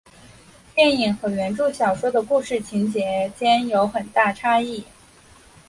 [0.73, 4.83] 电影和原着小说的故事情节间有很大差异。